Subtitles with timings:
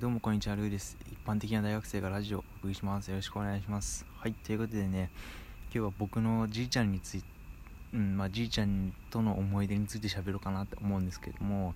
[0.00, 0.96] どうもこんにちは、ルーです。
[1.10, 3.08] 一般的な大学生がラジオをお送りします。
[3.08, 4.06] よろしくお願いします。
[4.16, 5.10] はい、ということでね、
[5.66, 7.26] 今日は僕のじいちゃんについて、
[7.92, 11.74] うん、まあじいちゃんとの思い出について喋ろうかなって思うんですけども、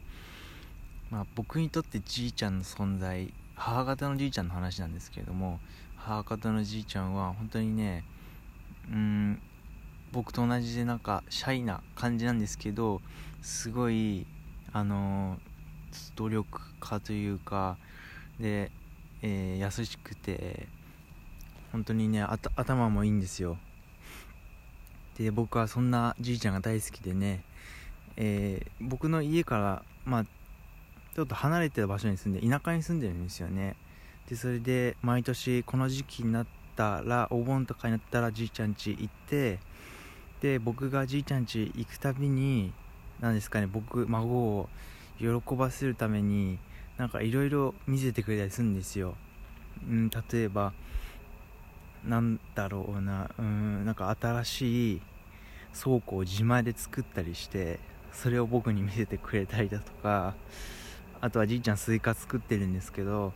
[1.10, 5.60] まあ僕にとってじいちゃんの存在、母方のじいちゃんの話なんですけれども、
[5.96, 8.02] 母方のじいちゃんは本当にね、
[8.90, 9.42] うん、
[10.12, 13.02] 僕と同じでなんかシャイな感じなんですけど、
[13.42, 14.26] すごい、
[14.72, 15.38] あの
[16.14, 17.76] 努力家というか
[18.40, 18.70] で、
[19.22, 20.68] えー優しくて
[21.72, 22.24] 本当にね
[22.56, 23.58] 頭もいいんですよ。
[25.18, 27.42] で僕はそんなじいちゃんが大好きでね、
[28.16, 30.24] えー僕の家からまあ
[31.14, 33.76] ちょっと離れてる場所に住んで田舎に住んでるんですよね。
[34.28, 39.58] でそれで毎年この時期になったらお盆とかになったらじいちゃん家行って
[40.40, 42.72] で僕がじいちゃん家行くたびに
[43.20, 44.68] 何ですかね僕孫を
[45.18, 46.58] 喜ばせるために
[46.98, 49.16] なんかいろいろ見せてくれたりするんですよ、
[49.86, 50.72] うん、例えば
[52.06, 53.30] なんだろうな。
[53.38, 55.02] うんなんか新しい
[55.74, 57.78] 倉庫を自前で作ったりして
[58.12, 60.34] それを僕に見せてくれたりだとか
[61.20, 63.32] あとはじいちゃんスイカ作ってるんですけど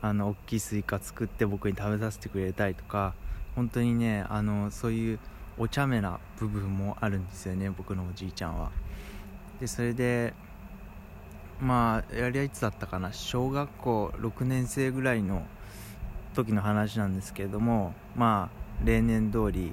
[0.00, 3.14] あの大きいスイカ作って僕に食べさせてくれたりとか
[3.54, 5.18] 本当にねあのそういう
[5.58, 8.70] お茶目な部分もあるんですよね僕のおじいちゃんは。
[9.58, 10.34] でそれで
[11.60, 13.12] まあやりはいつだったかな。
[13.12, 15.46] 小学校6年生ぐらいの
[16.34, 19.72] 時の話なんですけれどもまあ例年通り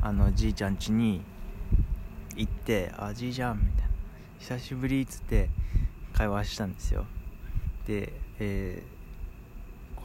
[0.00, 1.22] あのじいちゃん家に
[2.36, 3.82] 行って「あじいちゃん」みたいな
[4.38, 5.48] 「久しぶり」っつって
[6.12, 7.06] 会話したんですよ。
[7.86, 8.94] で、えー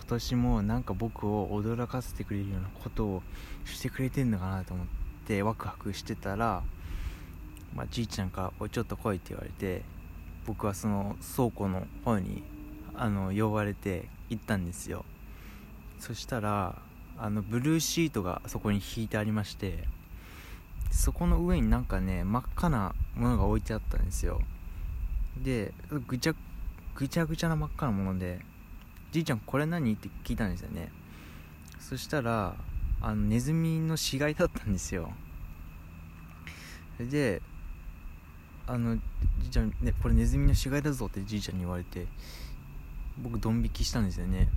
[0.10, 3.24] 今年もなんか僕を驚かせてくれるようなことを
[3.64, 4.88] してくれてんのかなと思っ
[5.28, 6.64] てワクワクしてたら、
[7.76, 9.84] まあ、じいちゃんから「おいちょっと来い」って言われて
[10.50, 12.42] 僕はその倉庫の方に
[12.96, 15.06] あの呼ばれて行ったんですよ。
[16.00, 16.82] そしたら
[17.20, 19.84] あのブルーシートがそこに引いてありまして
[20.90, 24.42] そこの上になんかね真っ赤なものが置いてあったんですよ。
[25.38, 25.72] で
[26.08, 26.34] ぐちゃ
[26.96, 28.40] ぐちゃぐちゃな真っ赤なもので
[29.14, 30.92] 「じいちゃんこれ何?」って聞いたんですよね。
[31.78, 32.56] そしたら
[33.02, 35.14] あのネズミの死骸だったんですよ。
[37.00, 37.44] で
[38.72, 38.98] あの
[39.40, 42.06] じいちゃん、ね、これネズミの死骸だぞってじいちゃんに言われて
[43.18, 44.48] 僕ドン引きしたんですよね。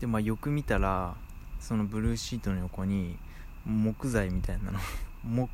[0.00, 1.16] でまあよく見たら
[1.58, 3.18] そのブルーシートの横に
[3.66, 4.78] 木材みたいなの
[5.24, 5.50] 木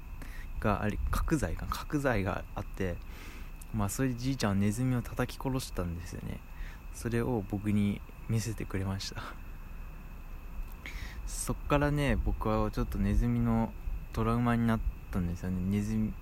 [0.60, 2.96] があり角材か角材があって
[3.74, 6.40] まあそれでじいちゃんはネズミを叩き殺したんですよね。
[6.92, 9.22] それを僕に見せてくれました。
[11.26, 13.72] そっからね僕はちょっとネズミの
[14.12, 15.62] トラウマになったんですよね。
[15.70, 16.12] ネズミ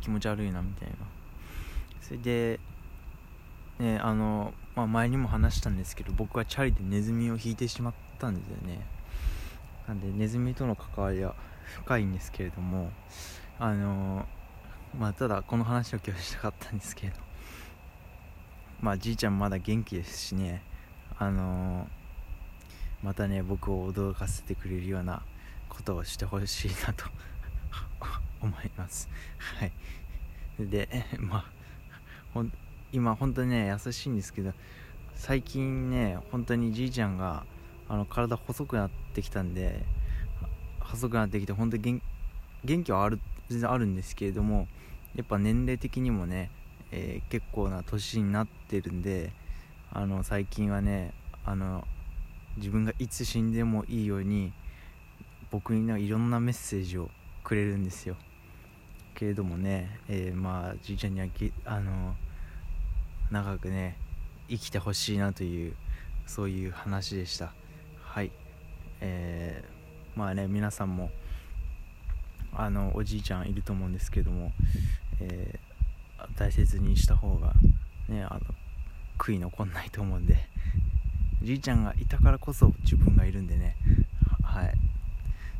[0.00, 1.13] 気持ち悪いなみたいな。
[2.06, 2.60] それで
[3.78, 8.86] ねあの、まあ、前にも話したんですけど僕はチャリでネズミを引いてしまったんですよね。
[9.88, 11.34] なんでネズミとの関わりは
[11.84, 12.90] 深いんですけれども
[13.58, 14.26] あの
[14.98, 17.16] まあただこの話を今日したかったんですけど
[18.80, 20.62] まあじいちゃんまだ元気ですしね
[21.18, 21.88] あの
[23.02, 25.22] またね僕を驚かせてくれるような
[25.70, 27.06] ことをしてほしいなと
[28.42, 29.08] 思います。
[29.38, 29.72] はい。
[30.58, 30.88] で
[31.18, 31.63] まあ
[32.34, 32.52] ほん
[32.92, 34.52] 今本当にね優しいんですけど
[35.14, 37.46] 最近ね本当にじいちゃんが
[37.88, 39.84] あの体細くなってきたんで
[40.80, 42.02] 細くなってきて本当に
[42.64, 44.66] 元気はある全然あるんですけれども
[45.14, 46.50] やっぱ年齢的にもね、
[46.90, 49.32] えー結構な年になってるんで
[49.92, 51.14] あの最近はね
[51.44, 51.86] あの
[52.56, 54.52] 自分がいつ死んでもいいように
[55.50, 57.10] 僕にないろんなメッセージを
[57.44, 58.16] くれるんですよ。
[59.14, 61.26] けれどもね、えーまあじいちゃんには
[61.64, 62.16] あの
[63.30, 63.96] 長くね
[64.48, 65.74] 生きてほしいなという
[66.26, 67.52] そういう話でした。
[68.02, 68.30] はい。
[69.00, 69.74] えー
[70.18, 71.10] まあね皆さんも
[72.52, 74.52] あのおじいちゃんいると思うんですけども、
[75.20, 75.74] えー
[76.36, 77.52] 大切にした方が
[78.08, 78.40] ねあの
[79.18, 80.48] 悔い残んないと思うんで
[81.42, 83.76] じいちゃんがいたからこそ自分がいるんでね。
[84.42, 84.74] はい。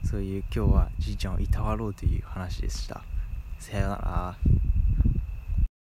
[0.03, 3.03] そういう今日はじいちゃんをいたわろうという話でした。
[3.59, 4.54] さよなら。